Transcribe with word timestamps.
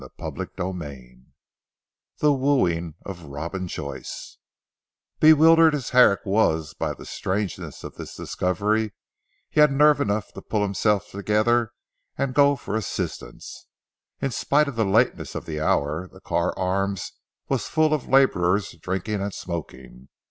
CHAPTER 0.19 0.49
XIII 0.57 1.25
THE 2.21 2.33
WOOING 2.33 2.95
OF 3.05 3.25
ROBIN 3.25 3.67
JOYCE 3.67 4.39
Bewildered 5.19 5.75
as 5.75 5.91
Herrick 5.91 6.21
was 6.25 6.73
by 6.73 6.95
the 6.95 7.05
strangeness 7.05 7.83
of 7.83 7.97
this 7.97 8.15
discovery, 8.15 8.93
he 9.47 9.59
had 9.59 9.71
nerve 9.71 10.01
enough 10.01 10.33
to 10.33 10.41
pull 10.41 10.63
himself 10.63 11.11
together 11.11 11.71
and 12.17 12.33
go 12.33 12.55
for 12.55 12.75
assistance. 12.75 13.67
In 14.19 14.31
spite 14.31 14.67
of 14.67 14.75
the 14.75 14.85
lateness 14.85 15.35
of 15.35 15.45
the 15.45 15.61
hour, 15.61 16.09
the 16.11 16.19
Carr 16.19 16.57
Arms 16.57 17.11
was 17.47 17.67
full 17.69 17.93
of 17.93 18.09
labourers 18.09 18.71
drinking 18.71 19.21
and 19.21 19.31
smoking. 19.35 20.09